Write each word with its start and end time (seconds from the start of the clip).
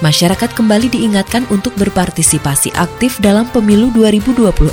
Masyarakat 0.00 0.56
kembali 0.56 0.88
diingatkan 0.96 1.44
untuk 1.52 1.76
berpartisipasi 1.76 2.72
aktif 2.72 3.20
dalam 3.20 3.44
pemilu 3.52 3.92
2024. 3.92 4.72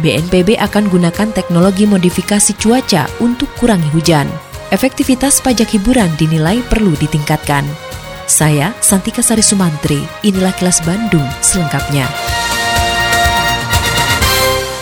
BNPB 0.00 0.60
akan 0.60 0.92
gunakan 0.92 1.28
teknologi 1.32 1.88
modifikasi 1.88 2.52
cuaca 2.60 3.08
untuk 3.24 3.48
kurangi 3.56 3.88
hujan. 3.96 4.28
Efektivitas 4.72 5.40
pajak 5.40 5.72
hiburan 5.72 6.08
dinilai 6.20 6.60
perlu 6.68 6.92
ditingkatkan. 7.00 7.64
Saya 8.28 8.76
Santika 8.80 9.20
Sari 9.24 9.44
Sumantri, 9.44 10.00
inilah 10.24 10.52
kelas 10.56 10.80
Bandung 10.84 11.28
selengkapnya. 11.44 12.08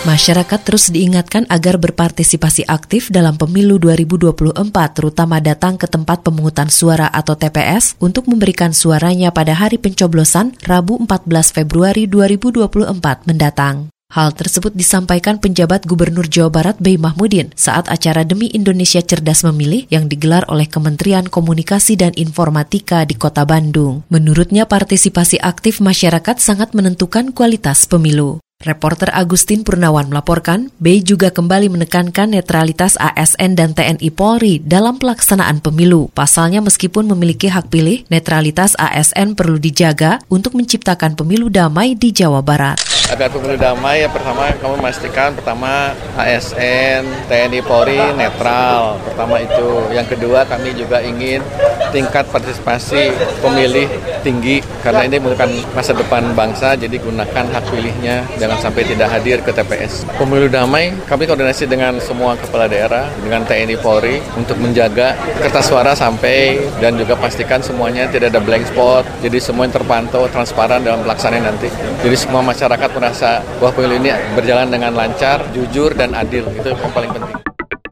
Masyarakat 0.01 0.65
terus 0.65 0.89
diingatkan 0.89 1.45
agar 1.53 1.77
berpartisipasi 1.77 2.65
aktif 2.65 3.13
dalam 3.13 3.37
pemilu 3.37 3.77
2024, 3.77 4.65
terutama 4.97 5.45
datang 5.45 5.77
ke 5.77 5.85
tempat 5.85 6.25
pemungutan 6.25 6.73
suara 6.73 7.05
atau 7.13 7.37
TPS 7.37 8.01
untuk 8.01 8.25
memberikan 8.25 8.73
suaranya 8.73 9.29
pada 9.29 9.53
hari 9.53 9.77
pencoblosan 9.77 10.57
Rabu 10.65 10.97
14 11.05 11.53
Februari 11.53 12.09
2024 12.09 13.29
mendatang. 13.29 13.93
Hal 14.17 14.33
tersebut 14.33 14.73
disampaikan 14.73 15.37
penjabat 15.37 15.85
Gubernur 15.85 16.25
Jawa 16.25 16.49
Barat 16.49 16.81
Bey 16.81 16.97
Mahmudin 16.97 17.53
saat 17.53 17.85
acara 17.93 18.25
Demi 18.25 18.49
Indonesia 18.57 19.05
Cerdas 19.05 19.45
Memilih 19.45 19.85
yang 19.93 20.09
digelar 20.09 20.49
oleh 20.49 20.65
Kementerian 20.65 21.29
Komunikasi 21.29 22.01
dan 22.01 22.17
Informatika 22.17 23.05
di 23.05 23.21
Kota 23.21 23.45
Bandung. 23.45 24.09
Menurutnya 24.09 24.65
partisipasi 24.65 25.45
aktif 25.45 25.85
masyarakat 25.85 26.41
sangat 26.41 26.73
menentukan 26.73 27.37
kualitas 27.37 27.85
pemilu. 27.85 28.41
Reporter 28.61 29.09
Agustin 29.17 29.65
Purnawan 29.65 30.13
melaporkan, 30.13 30.69
Bey 30.77 31.01
juga 31.01 31.33
kembali 31.33 31.73
menekankan 31.73 32.37
netralitas 32.37 32.93
ASN 33.01 33.57
dan 33.57 33.73
TNI 33.73 34.13
Polri 34.13 34.61
dalam 34.61 35.01
pelaksanaan 35.01 35.65
pemilu. 35.65 36.13
Pasalnya 36.13 36.61
meskipun 36.61 37.09
memiliki 37.09 37.49
hak 37.49 37.73
pilih, 37.73 38.05
netralitas 38.13 38.77
ASN 38.77 39.33
perlu 39.33 39.57
dijaga 39.57 40.21
untuk 40.29 40.53
menciptakan 40.61 41.17
pemilu 41.17 41.49
damai 41.49 41.97
di 41.97 42.13
Jawa 42.13 42.45
Barat. 42.45 42.77
agar 43.11 43.27
pemilu 43.27 43.59
damai 43.59 44.07
ya 44.07 44.09
pertama 44.13 44.55
kami 44.55 44.79
memastikan 44.79 45.35
pertama 45.35 45.91
ASN 46.15 47.03
TNI 47.27 47.59
Polri 47.67 47.99
netral 48.15 49.03
pertama 49.03 49.43
itu 49.43 49.91
yang 49.91 50.07
kedua 50.07 50.47
kami 50.47 50.71
juga 50.79 51.03
ingin 51.03 51.43
tingkat 51.91 52.31
partisipasi 52.31 53.11
pemilih 53.43 53.91
tinggi 54.23 54.63
karena 54.87 55.11
ini 55.11 55.19
merupakan 55.19 55.51
masa 55.75 55.91
depan 55.91 56.23
bangsa 56.39 56.79
jadi 56.79 56.97
gunakan 57.03 57.45
hak 57.51 57.65
pilihnya 57.67 58.31
jangan 58.51 58.61
sampai 58.67 58.83
tidak 58.83 59.09
hadir 59.15 59.39
ke 59.47 59.55
TPS 59.55 60.03
pemilu 60.19 60.51
damai 60.51 60.91
kami 61.07 61.31
koordinasi 61.31 61.71
dengan 61.71 62.03
semua 62.03 62.35
kepala 62.35 62.67
daerah 62.67 63.07
dengan 63.23 63.47
TNI 63.47 63.79
Polri 63.79 64.19
untuk 64.35 64.59
menjaga 64.59 65.15
kertas 65.39 65.71
suara 65.71 65.95
sampai 65.95 66.59
dan 66.83 66.99
juga 66.99 67.15
pastikan 67.15 67.63
semuanya 67.63 68.11
tidak 68.11 68.35
ada 68.35 68.43
blank 68.43 68.67
spot 68.67 69.07
jadi 69.23 69.39
semuanya 69.39 69.79
terpantau 69.79 70.27
transparan 70.27 70.83
dalam 70.83 71.07
pelaksanaan 71.07 71.47
nanti 71.47 71.71
jadi 72.03 72.17
semua 72.19 72.43
masyarakat 72.43 72.91
merasa 72.97 73.39
bahwa 73.63 73.77
pemilu 73.77 74.01
ini 74.01 74.11
berjalan 74.33 74.73
dengan 74.73 74.97
lancar, 74.97 75.45
jujur, 75.53 75.93
dan 75.93 76.17
adil. 76.17 76.49
Itu 76.57 76.73
yang 76.73 76.93
paling 76.97 77.13
penting. 77.13 77.40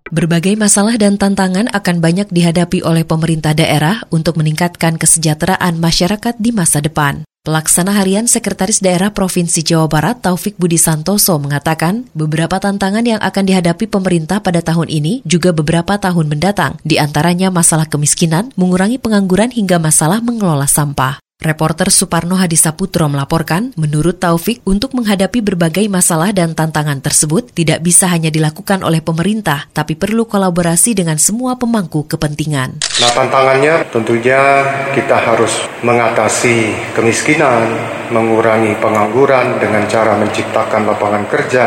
Berbagai 0.08 0.56
masalah 0.56 0.96
dan 0.96 1.20
tantangan 1.20 1.68
akan 1.68 2.00
banyak 2.00 2.32
dihadapi 2.32 2.80
oleh 2.80 3.04
pemerintah 3.04 3.52
daerah 3.52 4.00
untuk 4.08 4.40
meningkatkan 4.40 4.96
kesejahteraan 4.96 5.76
masyarakat 5.76 6.32
di 6.40 6.48
masa 6.48 6.80
depan. 6.80 7.28
Pelaksana 7.44 7.96
harian 7.96 8.28
Sekretaris 8.28 8.80
Daerah 8.80 9.12
Provinsi 9.12 9.64
Jawa 9.64 9.88
Barat 9.88 10.20
Taufik 10.20 10.56
Budi 10.56 10.76
Santoso 10.76 11.36
mengatakan 11.40 12.08
beberapa 12.12 12.60
tantangan 12.60 13.04
yang 13.04 13.20
akan 13.20 13.44
dihadapi 13.44 13.88
pemerintah 13.88 14.40
pada 14.40 14.64
tahun 14.64 14.88
ini 14.88 15.24
juga 15.28 15.52
beberapa 15.52 15.96
tahun 15.96 16.28
mendatang, 16.28 16.80
di 16.84 16.96
antaranya 17.00 17.48
masalah 17.52 17.88
kemiskinan, 17.88 18.52
mengurangi 18.56 19.00
pengangguran 19.00 19.52
hingga 19.52 19.76
masalah 19.80 20.24
mengelola 20.24 20.68
sampah. 20.68 21.20
Reporter 21.38 21.94
Suparno 21.94 22.34
Hadisaputro 22.34 23.06
melaporkan, 23.06 23.70
menurut 23.78 24.18
Taufik, 24.18 24.58
untuk 24.66 24.90
menghadapi 24.98 25.38
berbagai 25.38 25.86
masalah 25.86 26.34
dan 26.34 26.50
tantangan 26.50 26.98
tersebut 26.98 27.54
tidak 27.54 27.78
bisa 27.78 28.10
hanya 28.10 28.26
dilakukan 28.26 28.82
oleh 28.82 28.98
pemerintah, 28.98 29.70
tapi 29.70 29.94
perlu 29.94 30.26
kolaborasi 30.26 30.98
dengan 30.98 31.14
semua 31.14 31.54
pemangku 31.54 32.10
kepentingan. 32.10 32.82
Nah 32.82 33.10
tantangannya 33.14 33.86
tentunya 33.86 34.66
kita 34.98 35.14
harus 35.14 35.62
mengatasi 35.86 36.74
kemiskinan, 36.98 37.70
mengurangi 38.10 38.74
pengangguran 38.82 39.62
dengan 39.62 39.86
cara 39.86 40.18
menciptakan 40.18 40.90
lapangan 40.90 41.22
kerja, 41.30 41.66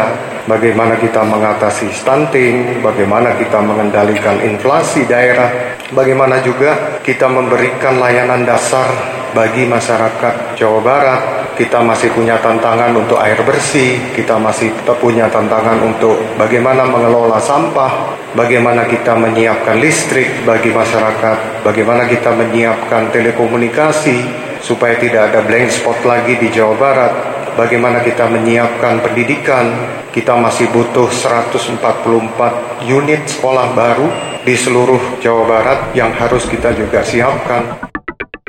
bagaimana 0.51 0.99
kita 0.99 1.23
mengatasi 1.23 1.87
stunting, 1.95 2.83
bagaimana 2.83 3.39
kita 3.39 3.63
mengendalikan 3.63 4.35
inflasi 4.43 5.07
daerah, 5.07 5.79
bagaimana 5.95 6.43
juga 6.43 6.99
kita 7.07 7.31
memberikan 7.31 8.03
layanan 8.03 8.43
dasar 8.43 9.20
bagi 9.31 9.67
masyarakat 9.67 10.55
Jawa 10.59 10.79
Barat. 10.83 11.21
Kita 11.51 11.83
masih 11.83 12.09
punya 12.15 12.39
tantangan 12.41 12.95
untuk 12.95 13.21
air 13.21 13.37
bersih, 13.45 13.99
kita 14.17 14.39
masih 14.39 14.71
punya 14.97 15.29
tantangan 15.29 15.77
untuk 15.83 16.17
bagaimana 16.39 16.87
mengelola 16.87 17.37
sampah, 17.37 18.17
bagaimana 18.33 18.87
kita 18.87 19.13
menyiapkan 19.13 19.77
listrik 19.77 20.41
bagi 20.47 20.73
masyarakat, 20.73 21.61
bagaimana 21.61 22.09
kita 22.09 22.33
menyiapkan 22.33 23.13
telekomunikasi 23.13 24.17
supaya 24.63 24.97
tidak 24.97 25.29
ada 25.29 25.45
blank 25.45 25.69
spot 25.69 26.01
lagi 26.01 26.39
di 26.39 26.49
Jawa 26.49 26.73
Barat, 26.79 27.13
bagaimana 27.59 27.99
kita 28.01 28.25
menyiapkan 28.31 29.03
pendidikan, 29.03 29.65
kita 30.15 30.33
masih 30.39 30.65
butuh 30.71 31.11
144 31.13 32.89
unit 32.89 33.21
sekolah 33.27 33.75
baru 33.75 34.07
di 34.41 34.57
seluruh 34.57 35.21
Jawa 35.21 35.43
Barat 35.45 35.79
yang 35.93 36.09
harus 36.15 36.47
kita 36.49 36.73
juga 36.73 37.05
siapkan. 37.05 37.91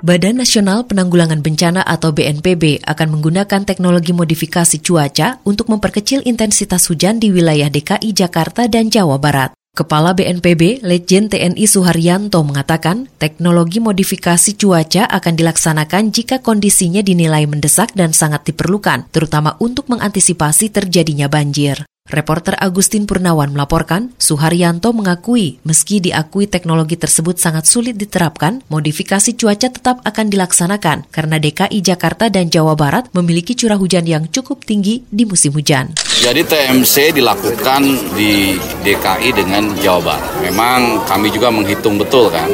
Badan 0.02 0.42
Nasional 0.42 0.82
Penanggulangan 0.82 1.46
Bencana 1.46 1.78
atau 1.86 2.10
BNPB 2.10 2.82
akan 2.82 3.08
menggunakan 3.14 3.62
teknologi 3.62 4.10
modifikasi 4.10 4.82
cuaca 4.82 5.38
untuk 5.46 5.70
memperkecil 5.70 6.26
intensitas 6.26 6.90
hujan 6.90 7.22
di 7.22 7.30
wilayah 7.30 7.70
DKI 7.70 8.10
Jakarta 8.10 8.66
dan 8.66 8.90
Jawa 8.90 9.22
Barat. 9.22 9.54
Kepala 9.78 10.10
BNPB, 10.10 10.82
Letjen 10.82 11.30
TNI 11.30 11.70
Suharyanto 11.70 12.42
mengatakan, 12.42 13.06
teknologi 13.22 13.78
modifikasi 13.78 14.58
cuaca 14.58 15.06
akan 15.06 15.38
dilaksanakan 15.38 16.10
jika 16.10 16.42
kondisinya 16.42 16.98
dinilai 16.98 17.46
mendesak 17.46 17.94
dan 17.94 18.10
sangat 18.10 18.42
diperlukan, 18.42 19.06
terutama 19.14 19.54
untuk 19.62 19.86
mengantisipasi 19.86 20.74
terjadinya 20.74 21.30
banjir. 21.30 21.86
Reporter 22.12 22.52
Agustin 22.60 23.08
Purnawan 23.08 23.56
melaporkan, 23.56 24.12
Suharyanto 24.20 24.92
mengakui 24.92 25.56
meski 25.64 26.04
diakui 26.04 26.44
teknologi 26.44 27.00
tersebut 27.00 27.40
sangat 27.40 27.64
sulit 27.64 27.96
diterapkan, 27.96 28.60
modifikasi 28.68 29.32
cuaca 29.32 29.72
tetap 29.72 30.04
akan 30.04 30.28
dilaksanakan 30.28 31.08
karena 31.08 31.36
DKI 31.40 31.80
Jakarta 31.80 32.28
dan 32.28 32.52
Jawa 32.52 32.76
Barat 32.76 33.08
memiliki 33.16 33.56
curah 33.56 33.80
hujan 33.80 34.04
yang 34.04 34.28
cukup 34.28 34.60
tinggi 34.68 35.08
di 35.08 35.24
musim 35.24 35.56
hujan. 35.56 35.96
Jadi 36.20 36.44
TMC 36.44 37.16
dilakukan 37.16 37.82
di 38.12 38.60
DKI 38.84 39.32
dengan 39.32 39.72
Jawa 39.80 40.12
Barat. 40.12 40.30
Memang 40.44 41.08
kami 41.08 41.32
juga 41.32 41.48
menghitung 41.48 41.96
betul 41.96 42.28
kan, 42.28 42.46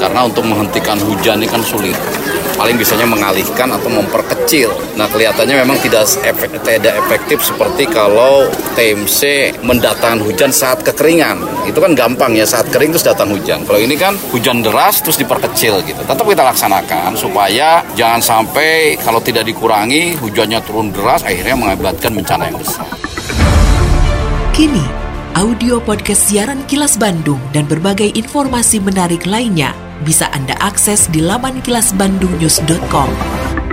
karena 0.00 0.24
untuk 0.24 0.48
menghentikan 0.48 0.96
hujan 1.04 1.44
ini 1.44 1.48
kan 1.52 1.60
sulit. 1.60 1.94
Paling 2.58 2.74
bisanya 2.74 3.06
mengalihkan 3.06 3.70
atau 3.70 3.86
memperkecil. 3.86 4.74
Nah 4.98 5.06
kelihatannya 5.06 5.62
memang 5.62 5.78
tidak 5.78 6.10
efek, 6.26 6.58
tidak 6.66 6.98
efektif 7.06 7.38
seperti 7.46 7.86
kalau 7.86 8.50
TMC 8.74 9.54
mendatangkan 9.62 10.26
hujan 10.26 10.50
saat 10.50 10.82
kekeringan. 10.82 11.38
Itu 11.70 11.78
kan 11.78 11.94
gampang 11.94 12.34
ya 12.34 12.42
saat 12.42 12.66
kering 12.74 12.90
terus 12.90 13.06
datang 13.06 13.30
hujan. 13.30 13.62
Kalau 13.62 13.78
ini 13.78 13.94
kan 13.94 14.18
hujan 14.34 14.66
deras 14.66 14.98
terus 14.98 15.14
diperkecil 15.22 15.86
gitu. 15.86 16.02
Tetap 16.02 16.26
kita 16.26 16.42
laksanakan 16.42 17.14
supaya 17.14 17.86
jangan 17.94 18.18
sampai 18.18 18.98
kalau 18.98 19.22
tidak 19.22 19.46
dikurangi 19.46 20.18
hujannya 20.18 20.58
turun 20.66 20.90
deras 20.90 21.22
akhirnya 21.22 21.54
mengakibatkan 21.54 22.10
bencana 22.10 22.50
yang 22.50 22.58
besar. 22.58 22.90
Kini, 24.50 24.82
audio 25.38 25.78
podcast 25.78 26.26
siaran 26.26 26.66
Kilas 26.66 26.98
Bandung 26.98 27.38
dan 27.54 27.70
berbagai 27.70 28.10
informasi 28.18 28.82
menarik 28.82 29.22
lainnya 29.30 29.70
bisa 30.02 30.30
Anda 30.30 30.54
akses 30.58 31.08
di 31.08 31.24
laman 31.24 31.62
kilasbandungnews.com. 31.62 33.10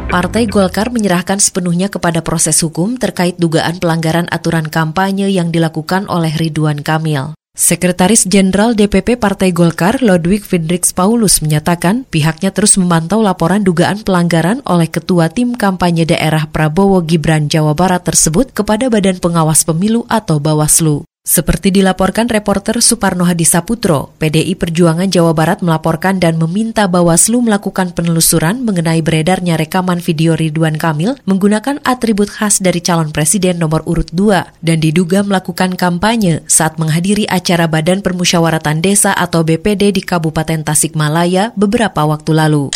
Partai 0.06 0.48
Golkar 0.48 0.96
menyerahkan 0.96 1.44
sepenuhnya 1.44 1.92
kepada 1.92 2.24
proses 2.24 2.56
hukum 2.64 2.96
terkait 2.96 3.36
dugaan 3.36 3.84
pelanggaran 3.84 4.30
aturan 4.32 4.70
kampanye 4.70 5.28
yang 5.28 5.52
dilakukan 5.52 6.08
oleh 6.08 6.32
Ridwan 6.32 6.86
Kamil. 6.86 7.36
Sekretaris 7.56 8.28
Jenderal 8.28 8.76
DPP 8.76 9.16
Partai 9.16 9.56
Golkar 9.56 10.04
Ludwig 10.04 10.44
Findrix 10.44 10.92
Paulus 10.92 11.40
menyatakan 11.40 12.04
pihaknya 12.04 12.52
terus 12.52 12.76
memantau 12.76 13.24
laporan 13.24 13.64
dugaan 13.64 14.04
pelanggaran 14.04 14.60
oleh 14.68 14.92
Ketua 14.92 15.32
Tim 15.32 15.56
Kampanye 15.56 16.04
Daerah 16.04 16.52
Prabowo 16.52 17.00
Gibran 17.00 17.48
Jawa 17.48 17.72
Barat 17.72 18.04
tersebut 18.04 18.52
kepada 18.52 18.92
Badan 18.92 19.24
Pengawas 19.24 19.64
Pemilu 19.64 20.04
atau 20.12 20.44
Bawaslu. 20.44 21.08
Seperti 21.26 21.74
dilaporkan 21.74 22.30
reporter 22.30 22.86
Suparno 22.86 23.26
Hadi 23.26 23.50
Saputro, 23.50 24.14
PDI 24.22 24.54
Perjuangan 24.62 25.10
Jawa 25.10 25.34
Barat 25.34 25.66
melaporkan 25.66 26.22
dan 26.22 26.38
meminta 26.38 26.86
Bawaslu 26.86 27.42
melakukan 27.42 27.98
penelusuran 27.98 28.62
mengenai 28.62 29.02
beredarnya 29.02 29.58
rekaman 29.58 29.98
video 30.06 30.38
Ridwan 30.38 30.78
Kamil 30.78 31.18
menggunakan 31.26 31.82
atribut 31.82 32.30
khas 32.30 32.62
dari 32.62 32.78
calon 32.78 33.10
presiden 33.10 33.58
nomor 33.58 33.82
urut 33.90 34.14
2 34.14 34.62
dan 34.62 34.78
diduga 34.78 35.26
melakukan 35.26 35.74
kampanye 35.74 36.46
saat 36.46 36.78
menghadiri 36.78 37.26
acara 37.26 37.66
Badan 37.66 38.06
Permusyawaratan 38.06 38.86
Desa 38.86 39.18
atau 39.18 39.42
BPD 39.42 39.98
di 39.98 40.06
Kabupaten 40.06 40.62
Tasikmalaya 40.62 41.58
beberapa 41.58 42.06
waktu 42.06 42.38
lalu. 42.38 42.70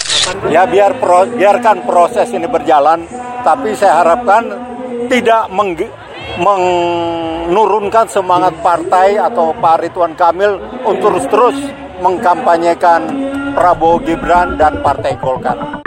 Ya 0.50 0.66
biar 0.66 0.98
pro, 0.98 1.30
biarkan 1.38 1.86
proses 1.86 2.34
ini 2.34 2.50
berjalan, 2.50 3.06
tapi 3.46 3.78
saya 3.78 4.02
harapkan 4.02 4.50
tidak 5.06 5.54
menurunkan 6.40 8.08
semangat 8.08 8.56
partai 8.64 9.20
atau 9.20 9.52
Pak 9.52 9.76
Ridwan 9.84 10.16
Kamil 10.16 10.56
untuk 10.88 11.20
terus 11.28 11.58
mengkampanyekan 12.00 13.02
Prabowo 13.54 14.00
Gibran 14.02 14.56
dan 14.56 14.80
Partai 14.80 15.20
Golkar. 15.20 15.84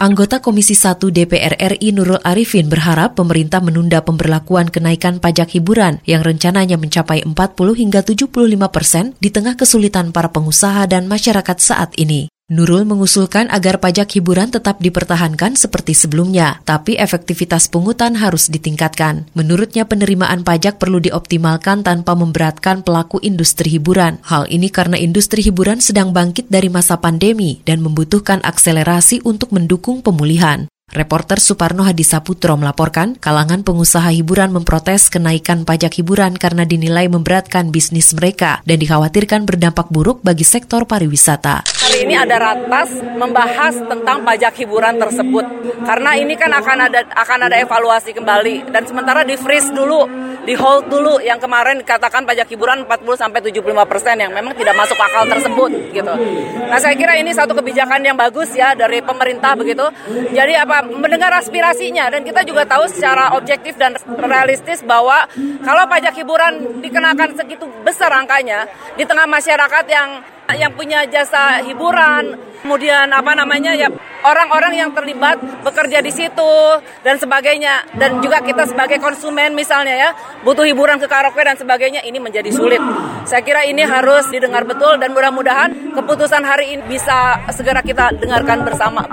Anggota 0.00 0.40
Komisi 0.40 0.72
1 0.72 0.96
DPR 1.12 1.60
RI 1.76 1.92
Nurul 1.92 2.24
Arifin 2.24 2.72
berharap 2.72 3.20
pemerintah 3.20 3.60
menunda 3.60 4.00
pemberlakuan 4.00 4.72
kenaikan 4.72 5.20
pajak 5.20 5.52
hiburan 5.52 6.00
yang 6.08 6.24
rencananya 6.24 6.80
mencapai 6.80 7.20
40 7.20 7.36
hingga 7.76 8.00
75 8.00 8.32
persen 8.72 9.12
di 9.20 9.28
tengah 9.28 9.60
kesulitan 9.60 10.08
para 10.08 10.32
pengusaha 10.32 10.88
dan 10.88 11.04
masyarakat 11.04 11.56
saat 11.60 11.92
ini. 12.00 12.32
Nurul 12.50 12.82
mengusulkan 12.82 13.46
agar 13.46 13.78
pajak 13.78 14.18
hiburan 14.18 14.50
tetap 14.50 14.82
dipertahankan 14.82 15.54
seperti 15.54 15.94
sebelumnya, 15.94 16.58
tapi 16.66 16.98
efektivitas 16.98 17.70
pungutan 17.70 18.18
harus 18.18 18.50
ditingkatkan. 18.50 19.30
Menurutnya 19.38 19.86
penerimaan 19.86 20.42
pajak 20.42 20.82
perlu 20.82 20.98
dioptimalkan 20.98 21.86
tanpa 21.86 22.18
memberatkan 22.18 22.82
pelaku 22.82 23.22
industri 23.22 23.78
hiburan. 23.78 24.18
Hal 24.26 24.50
ini 24.50 24.66
karena 24.66 24.98
industri 24.98 25.46
hiburan 25.46 25.78
sedang 25.78 26.10
bangkit 26.10 26.50
dari 26.50 26.66
masa 26.66 26.98
pandemi 26.98 27.62
dan 27.62 27.86
membutuhkan 27.86 28.42
akselerasi 28.42 29.22
untuk 29.22 29.54
mendukung 29.54 30.02
pemulihan. 30.02 30.66
Reporter 30.90 31.38
Suparno 31.38 31.86
Hadisaputro 31.86 32.58
melaporkan, 32.58 33.14
kalangan 33.14 33.62
pengusaha 33.62 34.10
hiburan 34.10 34.50
memprotes 34.50 35.06
kenaikan 35.06 35.62
pajak 35.62 36.02
hiburan 36.02 36.34
karena 36.34 36.66
dinilai 36.66 37.06
memberatkan 37.06 37.70
bisnis 37.70 38.10
mereka 38.10 38.58
dan 38.66 38.82
dikhawatirkan 38.82 39.46
berdampak 39.46 39.86
buruk 39.86 40.18
bagi 40.26 40.42
sektor 40.42 40.90
pariwisata. 40.90 41.62
Hari 41.62 42.10
ini 42.10 42.18
ada 42.18 42.42
ratas 42.42 42.90
membahas 43.14 43.78
tentang 43.86 44.26
pajak 44.26 44.50
hiburan 44.58 44.98
tersebut. 44.98 45.46
Karena 45.86 46.18
ini 46.18 46.34
kan 46.34 46.50
akan 46.58 46.78
ada 46.90 47.06
akan 47.06 47.38
ada 47.46 47.56
evaluasi 47.62 48.10
kembali. 48.10 48.74
Dan 48.74 48.82
sementara 48.82 49.22
di 49.22 49.38
freeze 49.38 49.70
dulu, 49.70 50.19
di 50.44 50.54
hold 50.56 50.88
dulu 50.88 51.20
yang 51.20 51.36
kemarin 51.36 51.80
dikatakan 51.84 52.24
pajak 52.24 52.48
hiburan 52.48 52.88
40 52.88 53.20
sampai 53.20 53.40
75 53.44 53.60
persen 53.84 54.16
yang 54.16 54.32
memang 54.32 54.56
tidak 54.56 54.72
masuk 54.72 54.96
akal 54.96 55.28
tersebut 55.28 55.70
gitu. 55.92 56.14
Nah 56.66 56.78
saya 56.80 56.96
kira 56.96 57.16
ini 57.20 57.30
satu 57.36 57.52
kebijakan 57.52 58.00
yang 58.00 58.16
bagus 58.16 58.52
ya 58.56 58.72
dari 58.72 59.04
pemerintah 59.04 59.52
begitu. 59.52 59.84
Jadi 60.32 60.56
apa 60.56 60.84
mendengar 60.88 61.32
aspirasinya 61.36 62.08
dan 62.08 62.24
kita 62.24 62.40
juga 62.48 62.64
tahu 62.64 62.88
secara 62.88 63.36
objektif 63.36 63.76
dan 63.76 63.96
realistis 64.16 64.80
bahwa 64.80 65.28
kalau 65.60 65.84
pajak 65.86 66.16
hiburan 66.16 66.80
dikenakan 66.80 67.36
segitu 67.36 67.68
besar 67.84 68.08
angkanya 68.12 68.64
di 68.96 69.04
tengah 69.04 69.28
masyarakat 69.28 69.84
yang 69.88 70.08
yang 70.50 70.72
punya 70.74 71.06
jasa 71.06 71.62
hiburan, 71.62 72.34
kemudian 72.64 73.06
apa 73.14 73.38
namanya 73.38 73.70
ya 73.70 73.86
orang-orang 74.24 74.72
yang 74.76 74.90
terlibat 74.92 75.40
bekerja 75.64 75.98
di 76.04 76.12
situ 76.12 76.52
dan 77.04 77.16
sebagainya 77.16 77.88
dan 77.96 78.20
juga 78.20 78.40
kita 78.44 78.68
sebagai 78.68 79.00
konsumen 79.00 79.52
misalnya 79.56 79.94
ya 79.96 80.10
butuh 80.44 80.64
hiburan 80.64 81.00
ke 81.00 81.06
karaoke 81.08 81.40
dan 81.40 81.56
sebagainya 81.56 82.04
ini 82.04 82.18
menjadi 82.20 82.50
sulit. 82.52 82.80
Saya 83.24 83.42
kira 83.44 83.64
ini 83.66 83.84
harus 83.84 84.28
didengar 84.28 84.64
betul 84.64 84.96
dan 85.00 85.12
mudah-mudahan 85.12 85.94
keputusan 85.96 86.42
hari 86.44 86.76
ini 86.76 86.82
bisa 86.86 87.40
segera 87.52 87.80
kita 87.84 88.12
dengarkan 88.16 88.64
bersama. 88.64 89.04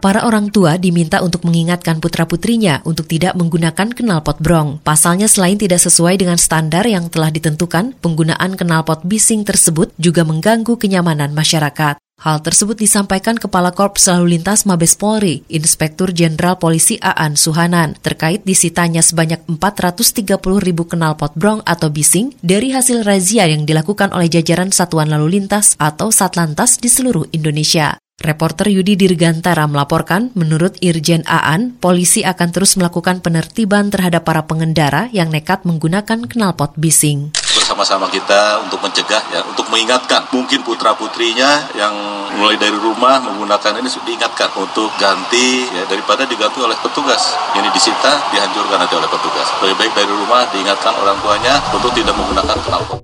Para 0.00 0.24
orang 0.24 0.48
tua 0.48 0.80
diminta 0.80 1.20
untuk 1.20 1.44
mengingatkan 1.44 2.00
putra-putrinya 2.00 2.80
untuk 2.88 3.04
tidak 3.04 3.36
menggunakan 3.36 3.92
knalpot 3.92 4.40
brong. 4.40 4.80
Pasalnya 4.80 5.28
selain 5.28 5.60
tidak 5.60 5.76
sesuai 5.76 6.16
dengan 6.16 6.40
standar 6.40 6.88
yang 6.88 7.12
telah 7.12 7.28
ditentukan, 7.28 7.92
penggunaan 8.00 8.56
knalpot 8.56 9.04
bising 9.04 9.44
tersebut 9.44 9.92
juga 10.00 10.24
mengganggu 10.24 10.80
kenyamanan 10.80 11.36
masyarakat. 11.36 12.00
Hal 12.20 12.44
tersebut 12.44 12.76
disampaikan 12.76 13.40
Kepala 13.40 13.72
Korps 13.72 14.04
Lalu 14.12 14.36
Lintas 14.36 14.68
Mabes 14.68 14.92
Polri, 14.92 15.40
Inspektur 15.48 16.12
Jenderal 16.12 16.60
Polisi 16.60 17.00
Aan 17.00 17.32
Suhanan, 17.32 17.96
terkait 18.04 18.44
disitanya 18.44 19.00
sebanyak 19.00 19.40
430 19.48 20.36
ribu 20.60 20.84
knalpot 20.84 21.32
brong 21.32 21.64
atau 21.64 21.88
bising 21.88 22.36
dari 22.44 22.76
hasil 22.76 23.08
razia 23.08 23.48
yang 23.48 23.64
dilakukan 23.64 24.12
oleh 24.12 24.28
jajaran 24.28 24.68
Satuan 24.68 25.08
Lalu 25.08 25.40
Lintas 25.40 25.80
atau 25.80 26.12
Satlantas 26.12 26.76
di 26.76 26.92
seluruh 26.92 27.24
Indonesia. 27.32 27.96
Reporter 28.20 28.68
Yudi 28.68 29.00
Dirgantara 29.00 29.64
melaporkan, 29.64 30.28
menurut 30.36 30.76
Irjen 30.84 31.24
Aan, 31.24 31.72
polisi 31.80 32.20
akan 32.20 32.52
terus 32.52 32.76
melakukan 32.76 33.24
penertiban 33.24 33.88
terhadap 33.88 34.28
para 34.28 34.44
pengendara 34.44 35.08
yang 35.08 35.32
nekat 35.32 35.64
menggunakan 35.64 36.28
knalpot 36.28 36.76
bising. 36.76 37.32
Bersama-sama 37.80 38.12
kita 38.12 38.60
untuk 38.60 38.76
mencegah, 38.84 39.24
ya, 39.32 39.40
untuk 39.48 39.64
mengingatkan. 39.72 40.28
Mungkin 40.36 40.60
putra-putrinya 40.68 41.72
yang 41.72 41.96
mulai 42.36 42.60
dari 42.60 42.76
rumah 42.76 43.24
menggunakan 43.24 43.80
ini 43.80 43.88
sudah 43.88 44.04
diingatkan 44.04 44.52
untuk 44.52 44.92
ganti, 45.00 45.64
ya, 45.64 45.88
daripada 45.88 46.28
diganti 46.28 46.60
oleh 46.60 46.76
petugas. 46.76 47.32
Ini 47.56 47.72
disita, 47.72 48.20
dihancurkan 48.36 48.84
nanti 48.84 49.00
oleh 49.00 49.08
petugas. 49.08 49.48
Lebih 49.64 49.80
baik 49.80 49.92
dari 49.96 50.12
rumah 50.12 50.44
diingatkan 50.52 50.92
orang 50.92 51.16
tuanya 51.24 51.56
untuk 51.72 51.88
tidak 51.96 52.12
menggunakan 52.20 52.56
knalpot. 52.68 53.00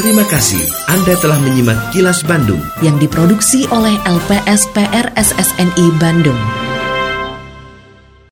Terima 0.00 0.24
kasih 0.32 0.64
Anda 0.88 1.20
telah 1.20 1.36
menyimak 1.44 1.92
kilas 1.92 2.24
Bandung 2.24 2.64
yang 2.80 2.96
diproduksi 2.96 3.68
oleh 3.68 3.92
LPSPR 4.08 5.12
SSNI 5.12 6.00
Bandung. 6.00 6.63